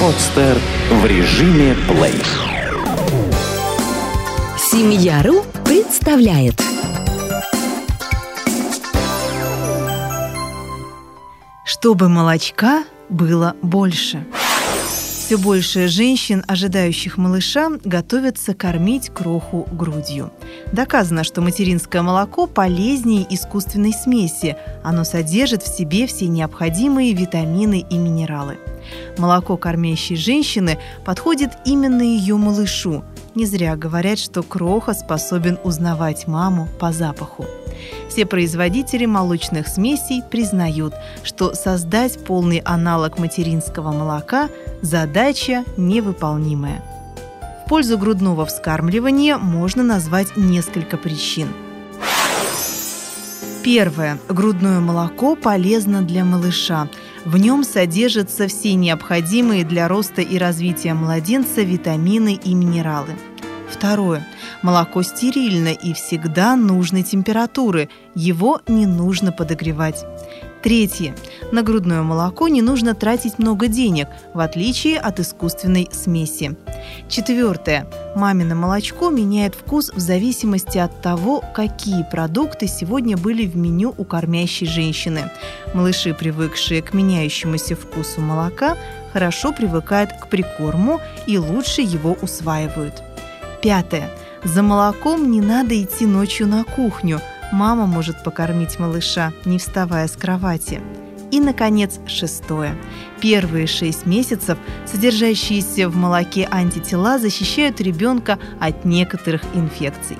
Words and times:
Подстер 0.00 0.58
в 0.90 1.06
режиме 1.06 1.76
плей. 1.88 2.22
Семья.ру 4.58 5.44
представляет 5.64 6.60
Чтобы 11.64 12.08
молочка 12.08 12.84
было 13.08 13.54
больше. 13.62 14.24
Все 15.26 15.38
больше 15.38 15.88
женщин, 15.88 16.44
ожидающих 16.46 17.18
малыша, 17.18 17.68
готовятся 17.84 18.54
кормить 18.54 19.08
кроху 19.08 19.66
грудью. 19.72 20.30
Доказано, 20.70 21.24
что 21.24 21.40
материнское 21.40 22.00
молоко 22.00 22.46
полезнее 22.46 23.26
искусственной 23.28 23.92
смеси. 23.92 24.56
Оно 24.84 25.02
содержит 25.02 25.64
в 25.64 25.76
себе 25.76 26.06
все 26.06 26.28
необходимые 26.28 27.12
витамины 27.12 27.84
и 27.90 27.98
минералы. 27.98 28.58
Молоко 29.18 29.56
кормящей 29.56 30.14
женщины 30.14 30.78
подходит 31.04 31.50
именно 31.64 32.02
ее 32.02 32.36
малышу. 32.36 33.02
Не 33.36 33.44
зря 33.44 33.76
говорят, 33.76 34.18
что 34.18 34.42
кроха 34.42 34.94
способен 34.94 35.58
узнавать 35.62 36.26
маму 36.26 36.68
по 36.80 36.90
запаху. 36.90 37.44
Все 38.08 38.24
производители 38.24 39.04
молочных 39.04 39.68
смесей 39.68 40.22
признают, 40.22 40.94
что 41.22 41.52
создать 41.52 42.24
полный 42.24 42.62
аналог 42.64 43.18
материнского 43.18 43.92
молока– 43.92 44.48
задача 44.80 45.64
невыполнимая. 45.76 46.82
В 47.66 47.68
пользу 47.68 47.98
грудного 47.98 48.46
вскармливания 48.46 49.36
можно 49.36 49.82
назвать 49.82 50.34
несколько 50.38 50.96
причин. 50.96 51.48
Первое. 53.62 54.18
Грудное 54.30 54.80
молоко 54.80 55.36
полезно 55.36 56.00
для 56.00 56.24
малыша. 56.24 56.88
В 57.26 57.36
нем 57.36 57.64
содержатся 57.64 58.46
все 58.46 58.74
необходимые 58.74 59.64
для 59.64 59.88
роста 59.88 60.22
и 60.22 60.38
развития 60.38 60.94
младенца 60.94 61.62
витамины 61.62 62.34
и 62.34 62.54
минералы. 62.54 63.10
Второе. 63.78 64.26
Молоко 64.62 65.02
стерильно 65.02 65.68
и 65.68 65.92
всегда 65.92 66.56
нужной 66.56 67.02
температуры. 67.02 67.90
Его 68.14 68.60
не 68.66 68.86
нужно 68.86 69.32
подогревать. 69.32 70.02
Третье. 70.62 71.14
На 71.52 71.62
грудное 71.62 72.00
молоко 72.02 72.48
не 72.48 72.62
нужно 72.62 72.94
тратить 72.94 73.38
много 73.38 73.68
денег, 73.68 74.08
в 74.32 74.40
отличие 74.40 74.98
от 74.98 75.20
искусственной 75.20 75.88
смеси. 75.92 76.56
Четвертое. 77.08 77.86
Мамино 78.16 78.54
молочко 78.54 79.10
меняет 79.10 79.54
вкус 79.54 79.92
в 79.92 80.00
зависимости 80.00 80.78
от 80.78 81.02
того, 81.02 81.44
какие 81.54 82.02
продукты 82.10 82.68
сегодня 82.68 83.16
были 83.18 83.46
в 83.46 83.56
меню 83.56 83.94
у 83.98 84.04
кормящей 84.04 84.66
женщины. 84.66 85.30
Малыши, 85.74 86.14
привыкшие 86.14 86.80
к 86.80 86.94
меняющемуся 86.94 87.76
вкусу 87.76 88.22
молока, 88.22 88.76
хорошо 89.12 89.52
привыкают 89.52 90.12
к 90.12 90.28
прикорму 90.28 91.00
и 91.26 91.36
лучше 91.36 91.82
его 91.82 92.16
усваивают. 92.22 93.02
Пятое. 93.62 94.10
За 94.44 94.62
молоком 94.62 95.30
не 95.30 95.40
надо 95.40 95.80
идти 95.80 96.06
ночью 96.06 96.46
на 96.46 96.64
кухню. 96.64 97.20
Мама 97.52 97.86
может 97.86 98.22
покормить 98.22 98.78
малыша, 98.78 99.32
не 99.44 99.58
вставая 99.58 100.08
с 100.08 100.12
кровати. 100.12 100.80
И, 101.30 101.40
наконец, 101.40 101.98
шестое. 102.06 102.76
Первые 103.20 103.66
шесть 103.66 104.06
месяцев 104.06 104.58
содержащиеся 104.84 105.88
в 105.88 105.96
молоке 105.96 106.48
антитела 106.50 107.18
защищают 107.18 107.80
ребенка 107.80 108.38
от 108.60 108.84
некоторых 108.84 109.42
инфекций. 109.54 110.18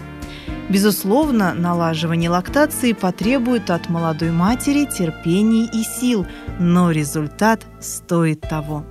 Безусловно, 0.68 1.54
налаживание 1.54 2.28
лактации 2.28 2.92
потребует 2.92 3.70
от 3.70 3.88
молодой 3.88 4.32
матери 4.32 4.84
терпения 4.84 5.68
и 5.72 5.84
сил, 5.84 6.26
но 6.58 6.90
результат 6.90 7.64
стоит 7.80 8.40
того. 8.40 8.84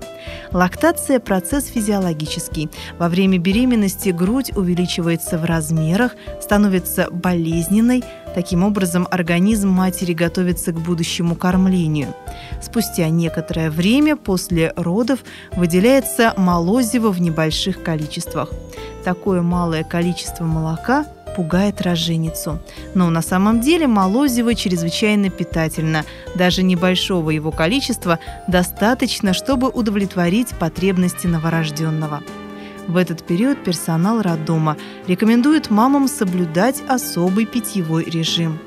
Лактация– 0.51 1.19
процесс 1.21 1.67
физиологический. 1.67 2.69
Во 2.97 3.09
время 3.09 3.37
беременности 3.37 4.09
грудь 4.09 4.51
увеличивается 4.55 5.37
в 5.37 5.45
размерах, 5.45 6.13
становится 6.41 7.09
болезненной. 7.11 8.03
Таким 8.33 8.63
образом, 8.63 9.07
организм 9.11 9.69
матери 9.69 10.13
готовится 10.13 10.71
к 10.71 10.79
будущему 10.79 11.35
кормлению. 11.35 12.13
Спустя 12.61 13.09
некоторое 13.09 13.69
время 13.69 14.15
после 14.15 14.73
родов 14.75 15.19
выделяется 15.55 16.33
молозиво 16.37 17.11
в 17.11 17.21
небольших 17.21 17.81
количествах. 17.83 18.49
Такое 19.03 19.41
малое 19.41 19.83
количество 19.83 20.43
молока 20.43 21.05
пугает 21.35 21.81
роженицу. 21.81 22.59
Но 22.93 23.09
на 23.09 23.21
самом 23.21 23.59
деле 23.59 23.87
молозиво 23.87 24.55
чрезвычайно 24.55 25.29
питательно. 25.29 26.05
Даже 26.35 26.63
небольшого 26.63 27.29
его 27.29 27.51
количества 27.51 28.19
достаточно, 28.47 29.33
чтобы 29.33 29.69
удовлетворить 29.69 30.49
потребности 30.49 31.27
новорожденного. 31.27 32.23
В 32.87 32.97
этот 32.97 33.25
период 33.25 33.63
персонал 33.63 34.21
роддома 34.21 34.77
рекомендует 35.07 35.69
мамам 35.69 36.07
соблюдать 36.07 36.83
особый 36.87 37.45
питьевой 37.45 38.05
режим. 38.05 38.59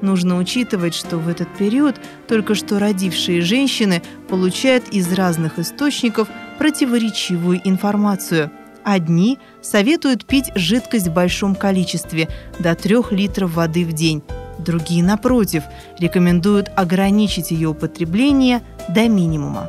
Нужно 0.00 0.36
учитывать, 0.36 0.94
что 0.94 1.18
в 1.18 1.28
этот 1.28 1.48
период 1.56 1.94
только 2.26 2.56
что 2.56 2.80
родившие 2.80 3.40
женщины 3.40 4.02
получают 4.28 4.88
из 4.88 5.12
разных 5.12 5.60
источников 5.60 6.28
противоречивую 6.58 7.60
информацию– 7.64 8.50
Одни 8.84 9.38
советуют 9.60 10.24
пить 10.24 10.50
жидкость 10.54 11.08
в 11.08 11.12
большом 11.12 11.54
количестве, 11.54 12.28
до 12.58 12.74
3 12.74 12.96
литров 13.10 13.54
воды 13.54 13.84
в 13.84 13.92
день. 13.92 14.22
Другие, 14.58 15.02
напротив, 15.02 15.64
рекомендуют 15.98 16.70
ограничить 16.76 17.50
ее 17.50 17.68
употребление 17.68 18.62
до 18.88 19.08
минимума. 19.08 19.68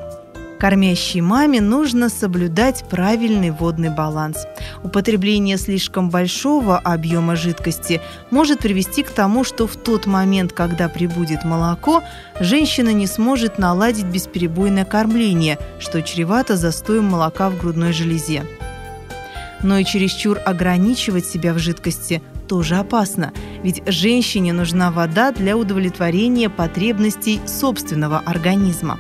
Кормящей 0.60 1.20
маме 1.20 1.60
нужно 1.60 2.08
соблюдать 2.08 2.86
правильный 2.90 3.50
водный 3.50 3.90
баланс. 3.90 4.46
Употребление 4.82 5.58
слишком 5.58 6.10
большого 6.10 6.78
объема 6.78 7.36
жидкости 7.36 8.00
может 8.32 8.60
привести 8.60 9.04
к 9.04 9.10
тому, 9.10 9.44
что 9.44 9.68
в 9.68 9.76
тот 9.76 10.06
момент, 10.06 10.54
когда 10.54 10.88
прибудет 10.88 11.44
молоко, 11.44 12.02
женщина 12.40 12.94
не 12.94 13.08
сможет 13.08 13.58
наладить 13.58 14.06
бесперебойное 14.06 14.86
кормление, 14.86 15.60
что 15.80 16.02
чревато 16.02 16.56
застоем 16.56 17.06
молока 17.06 17.50
в 17.50 17.60
грудной 17.60 17.92
железе 17.92 18.44
но 19.64 19.78
и 19.78 19.86
чересчур 19.86 20.40
ограничивать 20.46 21.26
себя 21.26 21.54
в 21.54 21.60
жидкости 21.60 22.22
тоже 22.48 22.76
опасно, 22.76 23.34
ведь 23.64 23.82
женщине 23.88 24.54
нужна 24.54 24.92
вода 24.92 25.32
для 25.32 25.58
удовлетворения 25.58 26.50
потребностей 26.50 27.42
собственного 27.48 28.20
организма. 28.20 29.00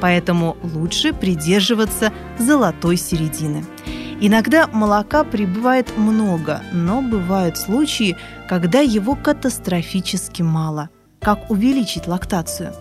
Поэтому 0.00 0.56
лучше 0.62 1.12
придерживаться 1.12 2.12
золотой 2.38 2.96
середины. 2.96 3.64
Иногда 4.20 4.68
молока 4.68 5.24
прибывает 5.24 5.96
много, 5.98 6.62
но 6.72 7.02
бывают 7.02 7.58
случаи, 7.58 8.16
когда 8.48 8.80
его 8.80 9.16
катастрофически 9.16 10.42
мало. 10.42 10.88
Как 11.20 11.50
увеличить 11.50 12.06
лактацию? 12.06 12.72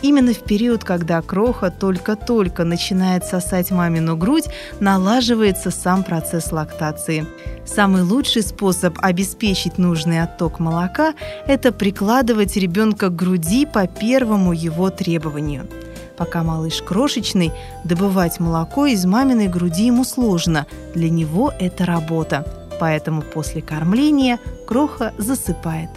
Именно 0.00 0.32
в 0.32 0.44
период, 0.44 0.84
когда 0.84 1.20
кроха 1.22 1.70
только-только 1.70 2.64
начинает 2.64 3.24
сосать 3.24 3.70
мамину 3.70 4.16
грудь, 4.16 4.48
налаживается 4.78 5.70
сам 5.70 6.04
процесс 6.04 6.52
лактации. 6.52 7.26
Самый 7.66 8.02
лучший 8.02 8.42
способ 8.42 8.96
обеспечить 9.02 9.76
нужный 9.76 10.22
отток 10.22 10.60
молока– 10.60 11.14
это 11.46 11.72
прикладывать 11.72 12.56
ребенка 12.56 13.08
к 13.08 13.16
груди 13.16 13.66
по 13.66 13.86
первому 13.86 14.52
его 14.52 14.90
требованию. 14.90 15.68
Пока 16.16 16.42
малыш 16.42 16.80
крошечный, 16.82 17.52
добывать 17.84 18.40
молоко 18.40 18.86
из 18.86 19.04
маминой 19.04 19.48
груди 19.48 19.86
ему 19.86 20.04
сложно. 20.04 20.66
Для 20.94 21.10
него 21.10 21.52
это 21.58 21.84
работа. 21.84 22.46
Поэтому 22.80 23.22
после 23.22 23.62
кормления 23.62 24.38
кроха 24.66 25.12
засыпает. 25.18 25.90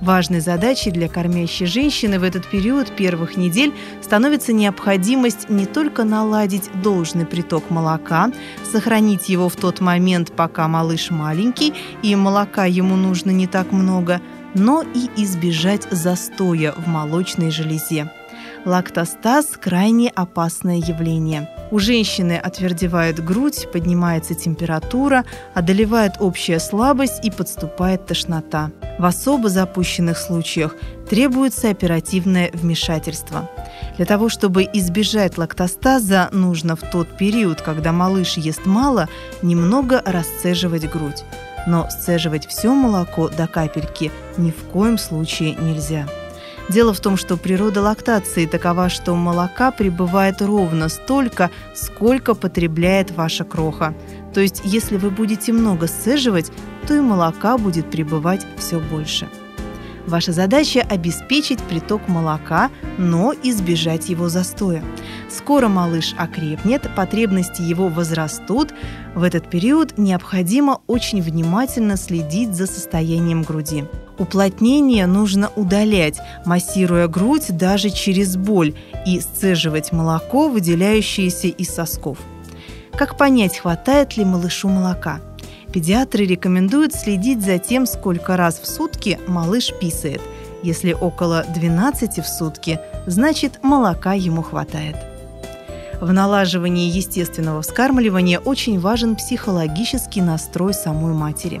Важной 0.00 0.40
задачей 0.40 0.90
для 0.90 1.08
кормящей 1.08 1.66
женщины 1.66 2.18
в 2.18 2.22
этот 2.24 2.46
период 2.46 2.94
первых 2.94 3.36
недель 3.36 3.72
становится 4.02 4.52
необходимость 4.52 5.48
не 5.48 5.66
только 5.66 6.04
наладить 6.04 6.70
должный 6.82 7.26
приток 7.26 7.70
молока, 7.70 8.30
сохранить 8.70 9.28
его 9.28 9.48
в 9.48 9.56
тот 9.56 9.80
момент, 9.80 10.32
пока 10.32 10.68
малыш 10.68 11.10
маленький 11.10 11.74
и 12.02 12.14
молока 12.16 12.64
ему 12.66 12.96
нужно 12.96 13.30
не 13.30 13.46
так 13.46 13.72
много, 13.72 14.20
но 14.54 14.82
и 14.82 15.08
избежать 15.22 15.86
застоя 15.90 16.72
в 16.72 16.86
молочной 16.86 17.50
железе. 17.50 18.10
Лактостаз– 18.64 19.46
крайне 19.60 20.08
опасное 20.08 20.76
явление. 20.76 21.50
У 21.70 21.78
женщины 21.78 22.32
отвердевает 22.32 23.22
грудь, 23.22 23.68
поднимается 23.70 24.34
температура, 24.34 25.26
одолевает 25.52 26.12
общая 26.18 26.58
слабость 26.58 27.22
и 27.22 27.30
подступает 27.30 28.06
тошнота. 28.06 28.70
В 28.98 29.04
особо 29.04 29.50
запущенных 29.50 30.16
случаях 30.16 30.76
требуется 31.10 31.68
оперативное 31.68 32.50
вмешательство. 32.54 33.50
Для 33.98 34.06
того, 34.06 34.30
чтобы 34.30 34.66
избежать 34.72 35.36
лактостаза, 35.36 36.30
нужно 36.32 36.74
в 36.74 36.80
тот 36.90 37.18
период, 37.18 37.60
когда 37.60 37.92
малыш 37.92 38.38
ест 38.38 38.64
мало, 38.64 39.10
немного 39.42 40.00
расцеживать 40.06 40.90
грудь. 40.90 41.22
Но 41.66 41.90
сцеживать 41.90 42.46
все 42.46 42.72
молоко 42.72 43.28
до 43.28 43.46
капельки 43.46 44.10
ни 44.38 44.50
в 44.50 44.70
коем 44.72 44.96
случае 44.96 45.54
нельзя. 45.54 46.06
Дело 46.68 46.94
в 46.94 47.00
том, 47.00 47.16
что 47.16 47.36
природа 47.36 47.82
лактации 47.82 48.46
такова, 48.46 48.88
что 48.88 49.14
молока 49.14 49.70
прибывает 49.70 50.40
ровно 50.40 50.88
столько, 50.88 51.50
сколько 51.74 52.34
потребляет 52.34 53.10
ваша 53.10 53.44
кроха. 53.44 53.94
То 54.32 54.40
есть, 54.40 54.62
если 54.64 54.96
вы 54.96 55.10
будете 55.10 55.52
много 55.52 55.86
сцеживать, 55.86 56.50
то 56.86 56.94
и 56.94 57.00
молока 57.00 57.58
будет 57.58 57.90
прибывать 57.90 58.46
все 58.56 58.80
больше. 58.80 59.28
Ваша 60.06 60.32
задача– 60.32 60.80
обеспечить 60.90 61.60
приток 61.62 62.08
молока, 62.08 62.70
но 62.98 63.32
избежать 63.42 64.10
его 64.10 64.28
застоя. 64.28 64.84
Скоро 65.30 65.68
малыш 65.68 66.14
окрепнет, 66.18 66.94
потребности 66.94 67.62
его 67.62 67.88
возрастут. 67.88 68.74
В 69.14 69.22
этот 69.22 69.48
период 69.48 69.96
необходимо 69.96 70.80
очень 70.86 71.22
внимательно 71.22 71.96
следить 71.96 72.54
за 72.54 72.66
состоянием 72.66 73.42
груди. 73.42 73.84
Уплотнение 74.18 75.06
нужно 75.06 75.50
удалять, 75.56 76.20
массируя 76.44 77.08
грудь 77.08 77.46
даже 77.48 77.88
через 77.88 78.36
боль 78.36 78.74
и 79.06 79.20
сцеживать 79.20 79.90
молоко, 79.90 80.48
выделяющееся 80.48 81.48
из 81.48 81.74
сосков. 81.74 82.18
Как 82.92 83.16
понять, 83.16 83.58
хватает 83.58 84.16
ли 84.16 84.24
малышу 84.24 84.68
молока? 84.68 85.20
Педиатры 85.74 86.24
рекомендуют 86.24 86.94
следить 86.94 87.44
за 87.44 87.58
тем, 87.58 87.84
сколько 87.86 88.36
раз 88.36 88.60
в 88.60 88.66
сутки 88.66 89.18
малыш 89.26 89.72
писает. 89.80 90.20
Если 90.62 90.92
около 90.92 91.44
12 91.52 92.18
в 92.18 92.28
сутки, 92.28 92.78
значит 93.06 93.58
молока 93.64 94.12
ему 94.12 94.42
хватает. 94.42 94.94
В 96.00 96.12
налаживании 96.12 96.88
естественного 96.88 97.62
вскармливания 97.62 98.38
очень 98.38 98.78
важен 98.78 99.16
психологический 99.16 100.22
настрой 100.22 100.74
самой 100.74 101.12
матери. 101.12 101.60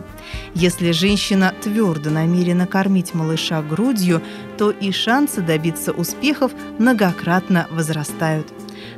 Если 0.54 0.92
женщина 0.92 1.52
твердо 1.60 2.10
намерена 2.10 2.68
кормить 2.68 3.14
малыша 3.14 3.62
грудью, 3.62 4.22
то 4.58 4.70
и 4.70 4.92
шансы 4.92 5.40
добиться 5.40 5.90
успехов 5.90 6.52
многократно 6.78 7.66
возрастают. 7.72 8.46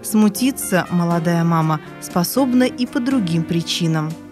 Смутиться 0.03 0.87
молодая 0.91 1.43
мама 1.43 1.81
способна 2.03 2.65
и 2.65 2.85
по 2.85 3.01
другим 3.01 3.45
причинам– 3.45 4.13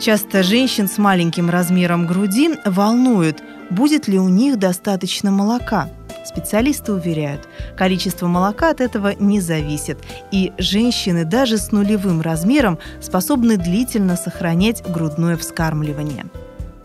Часто 0.00 0.42
женщин 0.42 0.88
с 0.88 0.96
маленьким 0.96 1.50
размером 1.50 2.06
груди 2.06 2.52
волнует, 2.64 3.42
будет 3.68 4.08
ли 4.08 4.18
у 4.18 4.30
них 4.30 4.58
достаточно 4.58 5.30
молока. 5.30 5.90
Специалисты 6.24 6.94
уверяют, 6.94 7.46
количество 7.76 8.26
молока 8.26 8.70
от 8.70 8.80
этого 8.80 9.14
не 9.18 9.42
зависит, 9.42 9.98
и 10.30 10.52
женщины 10.56 11.26
даже 11.26 11.58
с 11.58 11.70
нулевым 11.70 12.22
размером 12.22 12.78
способны 13.02 13.58
длительно 13.58 14.16
сохранять 14.16 14.82
грудное 14.90 15.36
вскармливание. 15.36 16.24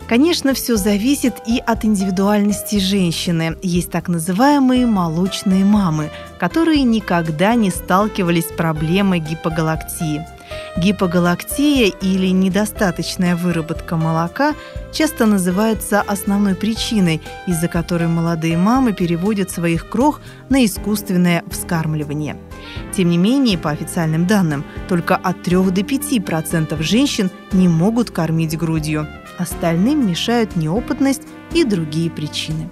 Конечно, 0.06 0.52
все 0.52 0.76
зависит 0.76 1.36
и 1.46 1.58
от 1.58 1.86
индивидуальности 1.86 2.78
женщины. 2.78 3.56
Есть 3.62 3.90
так 3.90 4.08
называемые 4.08 4.84
молочные 4.84 5.64
мамы, 5.64 6.10
которые 6.38 6.82
никогда 6.82 7.54
не 7.54 7.70
сталкивались 7.70 8.48
с 8.48 8.52
проблемой 8.52 9.20
гипогалактии– 9.20 10.22
Гипогалактия 10.76 11.86
или 11.86 12.26
недостаточная 12.28 13.34
выработка 13.34 13.96
молока 13.96 14.54
часто 14.92 15.24
называется 15.26 16.02
основной 16.02 16.54
причиной, 16.54 17.22
из-за 17.46 17.68
которой 17.68 18.08
молодые 18.08 18.58
мамы 18.58 18.92
переводят 18.92 19.50
своих 19.50 19.88
крох 19.88 20.20
на 20.50 20.64
искусственное 20.64 21.44
вскармливание. 21.50 22.36
Тем 22.92 23.08
не 23.08 23.16
менее, 23.16 23.56
по 23.56 23.70
официальным 23.70 24.26
данным, 24.26 24.64
только 24.88 25.16
от 25.16 25.42
3 25.42 25.56
до 25.70 25.80
5% 25.80 26.82
женщин 26.82 27.30
не 27.52 27.68
могут 27.68 28.10
кормить 28.10 28.56
грудью. 28.58 29.06
Остальным 29.38 30.06
мешают 30.06 30.56
неопытность 30.56 31.22
и 31.52 31.64
другие 31.64 32.10
причины. 32.10 32.70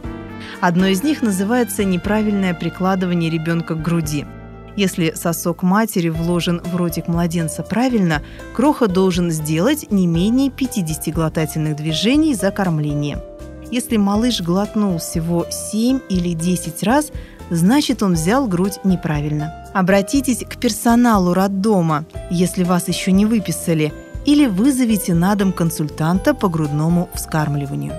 Одной 0.61 0.93
из 0.93 1.03
них 1.03 1.23
называется 1.23 1.85
неправильное 1.85 2.55
прикладывание 2.55 3.31
ребенка 3.31 3.75
к 3.75 3.83
груди– 3.83 4.27
если 4.77 5.13
сосок 5.15 5.63
матери 5.63 6.09
вложен 6.09 6.61
в 6.65 6.77
ротик 6.77 7.09
младенца 7.09 7.63
правильно, 7.63 8.23
кроха 8.55 8.89
должен 8.89 9.31
сделать 9.31 9.91
не 9.91 10.07
менее 10.07 10.51
50 10.51 11.15
глотательных 11.15 11.77
движений 11.77 12.35
за 12.35 12.51
кормление. 12.51 13.23
Если 13.71 13.97
малыш 13.97 14.41
глотнул 14.41 14.99
всего 14.99 15.47
7 15.51 16.01
или 16.09 16.35
10 16.35 16.83
раз, 16.83 17.13
значит 17.51 18.03
он 18.03 18.15
взял 18.15 18.47
грудь 18.47 18.81
неправильно. 18.85 19.55
Обратитесь 19.73 20.45
к 20.45 20.57
персоналу 20.57 21.35
роддома, 21.35 22.05
если 22.31 22.65
вас 22.65 22.89
еще 22.89 23.13
не 23.13 23.27
выписали, 23.27 23.93
или 24.25 24.47
вызовите 24.47 25.15
на 25.15 25.35
дом 25.35 25.53
консультанта 25.53 26.35
по 26.35 26.49
грудному 26.49 27.11
вскармливанию. 27.15 27.93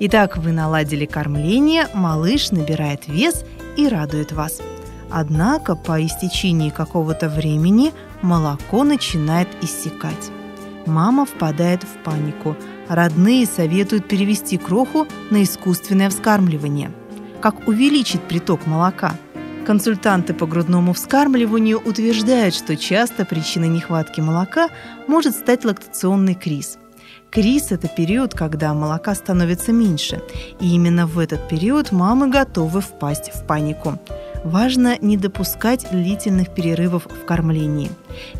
Итак, 0.00 0.38
вы 0.38 0.52
наладили 0.52 1.06
кормление, 1.06 1.86
малыш 1.94 2.50
набирает 2.50 3.06
вес 3.06 3.44
и 3.76 3.88
радует 3.88 4.32
вас– 4.32 4.60
Однако 5.16 5.76
по 5.76 6.04
истечении 6.04 6.70
какого-то 6.70 7.28
времени 7.28 7.92
молоко 8.20 8.82
начинает 8.82 9.46
иссякать. 9.62 10.32
Мама 10.86 11.24
впадает 11.24 11.84
в 11.84 12.02
панику. 12.02 12.56
Родные 12.88 13.46
советуют 13.46 14.08
перевести 14.08 14.58
кроху 14.58 15.06
на 15.30 15.44
искусственное 15.44 16.10
вскармливание. 16.10 16.90
Как 17.40 17.68
увеличить 17.68 18.22
приток 18.22 18.66
молока? 18.66 19.14
Консультанты 19.64 20.34
по 20.34 20.46
грудному 20.46 20.92
вскармливанию 20.92 21.78
утверждают, 21.78 22.52
что 22.52 22.76
часто 22.76 23.24
причиной 23.24 23.68
нехватки 23.68 24.20
молока 24.20 24.68
может 25.06 25.36
стать 25.36 25.64
лактационный 25.64 26.34
криз– 26.34 26.76
Криз– 27.34 27.66
это 27.72 27.88
период, 27.88 28.32
когда 28.32 28.72
молока 28.74 29.12
становится 29.16 29.72
меньше. 29.72 30.22
И 30.60 30.72
именно 30.72 31.08
в 31.08 31.18
этот 31.18 31.48
период 31.48 31.90
мамы 31.90 32.28
готовы 32.28 32.80
впасть 32.80 33.32
в 33.34 33.44
панику. 33.44 33.98
Важно 34.44 34.98
не 35.00 35.16
допускать 35.16 35.86
длительных 35.90 36.54
перерывов 36.54 37.06
в 37.06 37.24
кормлении. 37.24 37.90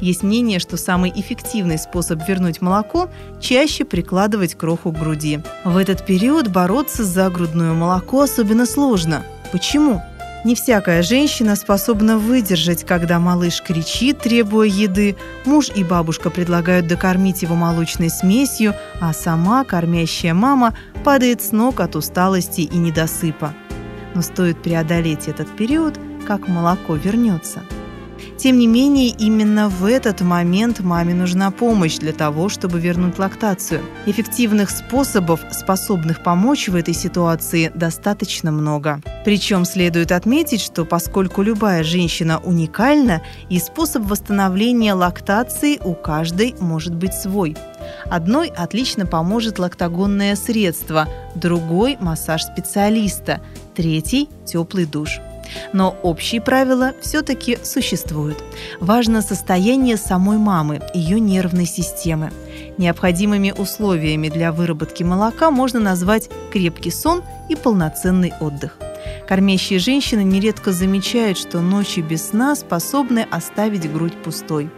Есть 0.02 0.22
мнение, 0.22 0.58
что 0.58 0.76
самый 0.76 1.10
эффективный 1.10 1.78
способ 1.78 2.20
вернуть 2.28 2.60
молоко– 2.60 3.08
чаще 3.40 3.86
прикладывать 3.86 4.54
кроху 4.54 4.92
к 4.92 4.98
груди. 4.98 5.40
В 5.64 5.78
этот 5.78 6.04
период 6.04 6.48
бороться 6.48 7.04
за 7.04 7.30
грудное 7.30 7.72
молоко 7.72 8.20
особенно 8.20 8.66
сложно. 8.66 9.24
Почему? 9.50 10.02
Не 10.44 10.54
всякая 10.54 11.02
женщина 11.02 11.56
способна 11.56 12.18
выдержать, 12.18 12.84
когда 12.84 13.18
малыш 13.18 13.62
кричит, 13.62 14.18
требуя 14.18 14.68
еды, 14.68 15.16
муж 15.46 15.70
и 15.74 15.82
бабушка 15.82 16.28
предлагают 16.28 16.86
докормить 16.86 17.40
его 17.40 17.54
молочной 17.54 18.10
смесью, 18.10 18.74
а 19.00 19.14
сама, 19.14 19.64
кормящая 19.64 20.34
мама, 20.34 20.76
падает 21.02 21.40
с 21.40 21.50
ног 21.52 21.80
от 21.80 21.96
усталости 21.96 22.60
и 22.60 22.76
недосыпа 22.76 23.54
но 24.14 24.22
стоит 24.22 24.62
преодолеть 24.62 25.28
этот 25.28 25.48
период, 25.56 25.98
как 26.26 26.48
молоко 26.48 26.94
вернется. 26.94 27.62
Тем 28.36 28.58
не 28.58 28.66
менее, 28.66 29.08
именно 29.08 29.68
в 29.68 29.84
этот 29.84 30.20
момент 30.20 30.80
маме 30.80 31.14
нужна 31.14 31.50
помощь 31.50 31.98
для 31.98 32.12
того, 32.12 32.48
чтобы 32.48 32.80
вернуть 32.80 33.18
лактацию. 33.18 33.80
Эффективных 34.06 34.70
способов, 34.70 35.40
способных 35.52 36.22
помочь 36.22 36.68
в 36.68 36.74
этой 36.74 36.94
ситуации, 36.94 37.70
достаточно 37.74 38.50
много. 38.50 39.00
Причем 39.24 39.64
следует 39.64 40.12
отметить, 40.12 40.60
что 40.60 40.84
поскольку 40.84 41.42
любая 41.42 41.84
женщина 41.84 42.38
уникальна, 42.38 43.22
и 43.48 43.58
способ 43.58 44.02
восстановления 44.04 44.94
лактации 44.94 45.78
у 45.82 45.94
каждой 45.94 46.54
может 46.60 46.94
быть 46.94 47.14
свой. 47.14 47.56
Одной 48.10 48.48
отлично 48.48 49.06
поможет 49.06 49.58
лактогонное 49.58 50.34
средство, 50.36 51.08
другой– 51.34 51.96
массаж 52.00 52.42
специалиста, 52.42 53.40
третий– 53.74 54.28
теплый 54.44 54.86
душ. 54.86 55.20
Но 55.72 55.96
общие 56.02 56.40
правила 56.40 56.92
все-таки 57.00 57.58
существуют. 57.62 58.42
Важно 58.80 59.22
состояние 59.22 59.96
самой 59.96 60.38
мамы, 60.38 60.80
ее 60.94 61.20
нервной 61.20 61.66
системы. 61.66 62.32
Необходимыми 62.78 63.52
условиями 63.56 64.28
для 64.28 64.52
выработки 64.52 65.02
молока 65.02 65.50
можно 65.50 65.80
назвать 65.80 66.30
крепкий 66.52 66.90
сон 66.90 67.22
и 67.48 67.56
полноценный 67.56 68.32
отдых. 68.40 68.78
Кормящие 69.28 69.78
женщины 69.78 70.22
нередко 70.22 70.72
замечают, 70.72 71.38
что 71.38 71.60
ночи 71.60 72.00
без 72.00 72.28
сна 72.28 72.54
способны 72.54 73.26
оставить 73.30 73.90
грудь 73.90 74.14
пустой. 74.22 74.70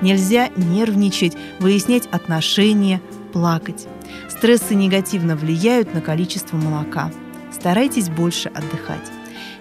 Нельзя 0.00 0.48
нервничать, 0.56 1.36
выяснять 1.58 2.06
отношения, 2.10 3.00
плакать. 3.32 3.86
Стрессы 4.28 4.74
негативно 4.74 5.36
влияют 5.36 5.94
на 5.94 6.00
количество 6.00 6.56
молока. 6.56 7.10
Старайтесь 7.54 8.08
больше 8.08 8.48
отдыхать. 8.48 9.10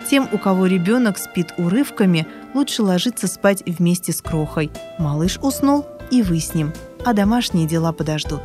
Тем, 0.09 0.27
у 0.31 0.37
кого 0.37 0.65
ребенок 0.65 1.17
спит 1.17 1.53
урывками, 1.57 2.27
лучше 2.53 2.83
ложиться 2.83 3.27
спать 3.27 3.63
вместе 3.65 4.11
с 4.11 4.21
крохой. 4.21 4.71
Малыш 4.99 5.37
уснул, 5.41 5.85
и 6.11 6.21
вы 6.21 6.39
с 6.39 6.53
ним, 6.53 6.73
а 7.05 7.13
домашние 7.13 7.67
дела 7.67 7.91
подождут. 7.93 8.41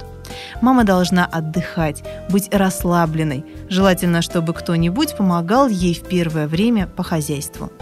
Мама 0.61 0.85
должна 0.85 1.25
отдыхать, 1.26 2.05
быть 2.31 2.49
расслабленной. 2.52 3.45
Желательно, 3.69 4.23
чтобы 4.23 4.52
кто-нибудь 4.52 5.17
помогал 5.17 5.69
ей 5.69 5.95
в 5.95 6.02
первое 6.02 6.47
время 6.47 6.87
по 6.87 7.02
хозяйству. 7.02 7.73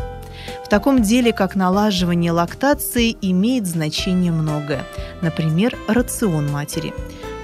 В 0.65 0.69
таком 0.69 1.03
деле, 1.03 1.33
как 1.33 1.55
налаживание 1.55 2.33
лактации, 2.33 3.17
имеет 3.21 3.67
значение 3.67 4.33
многое. 4.33 4.85
Например, 5.21 5.77
рацион 5.89 6.51
матери. 6.51 6.95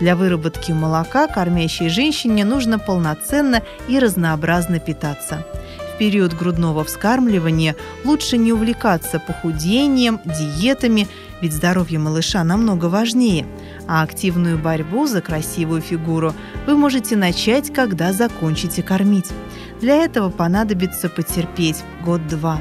Для 0.01 0.17
выработки 0.17 0.73
молока 0.73 1.27
кормящей 1.29 1.89
женщине 1.89 2.45
нужно 2.45 2.79
полноценно 2.79 3.63
и 3.89 3.99
разнообразно 3.99 4.79
питаться– 4.79 5.47
период 6.03 6.35
грудного 6.35 6.83
вскармливания 6.83 7.77
лучше 8.05 8.37
не 8.37 8.53
увлекаться 8.53 9.21
похудением, 9.21 10.19
диетами, 10.25 11.07
ведь 11.41 11.53
здоровье 11.53 12.01
малыша 12.01 12.43
намного 12.43 12.87
важнее, 12.87 13.47
а 13.87 14.03
активную 14.03 14.59
борьбу 14.59 15.07
за 15.07 15.21
красивую 15.21 15.81
фигуру 15.81 16.35
вы 16.67 16.77
можете 16.77 17.15
начать, 17.15 17.73
когда 17.73 18.13
закончите 18.13 18.83
кормить. 18.83 19.31
Для 19.81 19.95
этого 19.95 20.29
понадобится 20.29 21.09
потерпеть 21.09 21.85
год-два. 22.05 22.59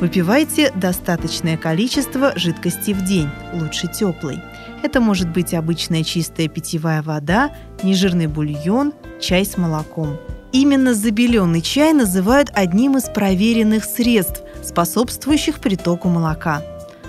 Выпивайте 0.00 0.72
достаточное 0.74 1.56
количество 1.56 2.36
жидкости 2.36 2.90
в 2.90 3.04
день, 3.04 3.30
лучше 3.54 3.86
теплой. 3.86 4.42
Это 4.82 5.00
может 5.00 5.30
быть 5.30 5.54
обычная 5.54 6.04
чистая 6.04 6.48
питьевая 6.48 7.02
вода, 7.02 7.50
нежирный 7.82 8.26
бульон, 8.26 8.92
чай 9.20 9.44
с 9.44 9.56
молоком. 9.56 10.18
Именно 10.52 10.94
забеленный 10.94 11.60
чай 11.60 11.92
называют 11.92 12.50
одним 12.54 12.96
из 12.96 13.04
проверенных 13.04 13.84
средств, 13.84 14.42
способствующих 14.62 15.58
притоку 15.60 16.08
молока. 16.08 16.62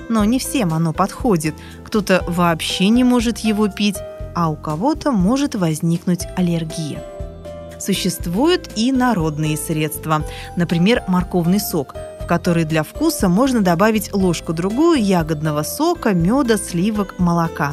Но 0.09 0.23
не 0.25 0.39
всем 0.39 0.73
оно 0.73 0.93
подходит. 0.93 1.55
Кто-то 1.85 2.23
вообще 2.27 2.89
не 2.89 3.03
может 3.03 3.39
его 3.39 3.67
пить, 3.67 3.97
а 4.35 4.49
у 4.49 4.55
кого-то 4.55 5.11
может 5.11 5.55
возникнуть 5.55 6.25
аллергия. 6.35 7.03
Существуют 7.79 8.71
и 8.75 8.91
народные 8.91 9.55
средства, 9.55 10.23
например, 10.55 11.03
морковный 11.07 11.59
сок, 11.59 11.95
в 12.27 12.29
который 12.29 12.65
для 12.65 12.83
вкуса 12.83 13.29
можно 13.29 13.61
добавить 13.61 14.13
ложку-другую 14.13 15.01
ягодного 15.01 15.63
сока, 15.63 16.13
меда, 16.13 16.57
сливок, 16.57 17.17
молока. 17.19 17.71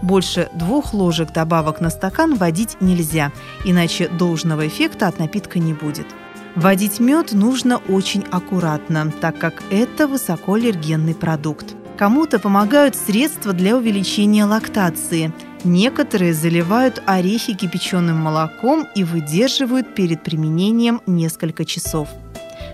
Больше 0.00 0.48
двух 0.54 0.94
ложек 0.94 1.30
добавок 1.34 1.82
на 1.82 1.90
стакан 1.90 2.34
вводить 2.34 2.78
нельзя, 2.80 3.32
иначе 3.66 4.08
должного 4.08 4.66
эффекта 4.66 5.08
от 5.08 5.18
напитка 5.18 5.58
не 5.58 5.74
будет. 5.74 6.06
Вводить 6.54 7.00
мед 7.00 7.32
нужно 7.32 7.82
очень 7.86 8.24
аккуратно, 8.30 9.12
так 9.20 9.38
как 9.38 9.62
это 9.70 10.08
высокоаллергенный 10.08 11.14
продукт. 11.14 11.74
Кому-то 11.98 12.38
помогают 12.38 12.96
средства 12.96 13.52
для 13.52 13.76
увеличения 13.76 14.46
лактации– 14.46 15.34
Некоторые 15.64 16.34
заливают 16.34 17.00
орехи 17.06 17.54
кипяченым 17.54 18.16
молоком 18.16 18.88
и 18.96 19.04
выдерживают 19.04 19.94
перед 19.94 20.24
применением 20.24 21.00
несколько 21.06 21.64
часов. 21.64 22.08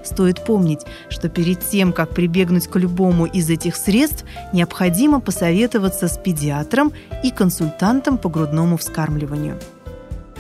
Стоит 0.09 0.43
помнить, 0.43 0.87
что 1.11 1.29
перед 1.29 1.61
тем, 1.61 1.93
как 1.93 2.11
прибегнуть 2.15 2.67
к 2.67 2.77
любому 2.77 3.27
из 3.27 3.51
этих 3.51 3.77
средств, 3.77 4.25
необходимо 4.55 5.21
посоветоваться 5.21 6.09
с 6.09 6.17
педиатром 6.17 6.93
и 7.23 7.31
консультантом 7.31 8.17
по 8.17 8.31
грудному 8.31 8.79
вскармливанию. 8.79 9.59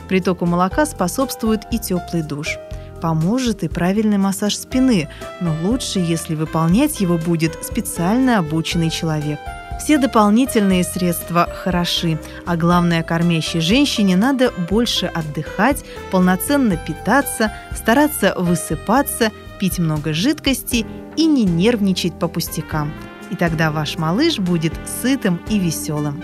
Притоку 0.08 0.46
молока 0.46 0.87
способствует 0.87 1.60
и 1.70 1.78
теплый 1.78 2.22
душ. 2.22 2.56
Поможет 3.02 3.62
и 3.62 3.68
правильный 3.68 4.16
массаж 4.16 4.56
спины, 4.56 5.08
но 5.40 5.54
лучше, 5.62 5.98
если 5.98 6.34
выполнять 6.34 7.00
его 7.00 7.18
будет 7.18 7.62
специально 7.62 8.38
обученный 8.38 8.88
человек– 8.88 9.38
все 9.78 9.96
дополнительные 9.96 10.82
средства 10.82 11.48
хороши, 11.50 12.18
а 12.44 12.56
главное, 12.56 13.02
кормящей 13.02 13.60
женщине 13.60 14.16
надо 14.16 14.50
больше 14.68 15.06
отдыхать, 15.06 15.84
полноценно 16.10 16.76
питаться, 16.76 17.52
стараться 17.75 18.34
высыпаться, 18.37 19.30
пить 19.58 19.78
много 19.78 20.12
жидкости 20.12 20.86
и 21.16 21.26
не 21.26 21.44
нервничать 21.44 22.18
по 22.18 22.28
пустякам. 22.28 22.92
И 23.30 23.36
тогда 23.36 23.70
ваш 23.70 23.98
малыш 23.98 24.38
будет 24.38 24.72
сытым 25.02 25.40
и 25.50 25.58
веселым. 25.58 26.22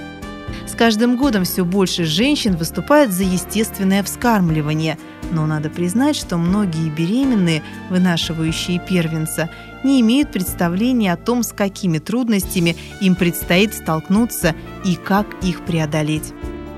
С 0.67 0.75
каждым 0.75 1.17
годом 1.17 1.45
все 1.45 1.65
больше 1.65 2.05
женщин 2.05 2.57
выступают 2.57 3.13
за 3.13 3.25
естественное 3.25 4.03
вскармливание, 4.03 4.99
но 5.31 5.47
надо 5.47 5.71
признать, 5.71 6.17
что 6.17 6.37
многие 6.37 6.91
беременные, 6.91 7.63
вынашивающие 7.91 8.79
первенца, 8.79 9.51
не 9.83 10.01
имеют 10.01 10.33
представления 10.33 11.13
о 11.13 11.17
том, 11.17 11.43
с 11.43 11.53
какими 11.53 11.99
трудностями 11.99 12.77
им 13.01 13.15
предстоит 13.15 13.75
столкнуться 13.75 14.55
и 14.85 14.97
как 14.97 15.27
их 15.43 15.65
преодолеть. 15.65 16.33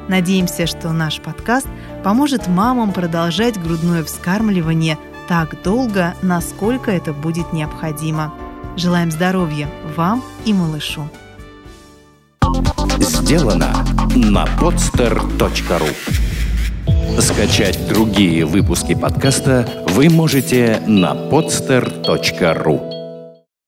Надеемся, 0.09 0.67
что 0.67 0.93
наш 0.93 1.21
подкаст 1.21 1.67
поможет 2.05 2.47
мамам 2.49 2.93
продолжать 2.93 3.61
грудное 3.61 4.05
вскармливание 4.05 4.99
так 5.29 5.63
долго, 5.63 6.15
насколько 6.23 6.91
это 6.91 7.13
будет 7.13 7.53
необходимо. 7.53 8.33
Желаем 8.77 9.11
здоровья 9.11 9.69
вам 9.97 10.23
и 10.45 10.53
малышу. 10.53 11.09
Сделано 12.99 13.85
на 14.15 14.45
podster.ru 14.45 15.89
Скачать 17.21 17.89
другие 17.89 18.45
выпуски 18.45 18.95
подкаста 18.95 19.85
вы 19.89 20.11
можете 20.11 20.83
на 20.87 21.15
podster.ru 21.15 22.96